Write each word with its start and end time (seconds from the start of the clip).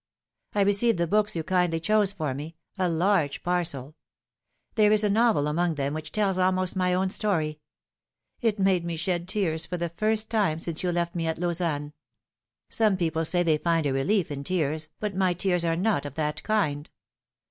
"I 0.55 0.61
received 0.61 0.97
the 0.97 1.05
books 1.05 1.35
you 1.35 1.43
kindly 1.43 1.79
chose 1.79 2.11
for 2.11 2.33
me, 2.33 2.55
a 2.75 2.89
large 2.89 3.43
parcel. 3.43 3.93
There 4.73 4.91
is 4.91 5.03
a 5.03 5.11
novel 5.11 5.45
among 5.45 5.75
them 5.75 5.93
which 5.93 6.11
tells 6.11 6.39
almost 6.39 6.75
my 6.75 6.91
own 6.95 7.11
story. 7.11 7.59
It 8.39 8.57
made 8.57 8.83
me 8.83 8.95
shed 8.95 9.27
tears 9.27 9.67
for 9.67 9.77
the 9.77 9.91
firtst 9.91 10.29
time 10.29 10.57
since 10.57 10.81
you 10.81 10.91
left 10.91 11.13
me 11.13 11.27
at 11.27 11.37
Lausanne. 11.37 11.93
Some 12.67 12.97
people 12.97 13.23
say 13.23 13.43
they 13.43 13.59
find 13.59 13.85
a 13.85 13.93
relief 13.93 14.31
in 14.31 14.43
tears, 14.43 14.89
but 14.99 15.15
my 15.15 15.35
tears 15.35 15.63
are 15.63 15.75
not 15.75 16.07
of 16.07 16.15
that 16.15 16.41
kind. 16.41 16.89